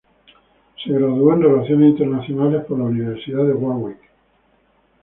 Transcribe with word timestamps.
Se 0.83 0.91
graduó 0.93 1.31
en 1.33 1.43
relaciones 1.43 1.89
internacionales 1.91 2.65
por 2.65 2.79
la 2.79 2.85
Universidad 2.85 3.45
de 3.45 3.53
Warwick. 3.53 3.99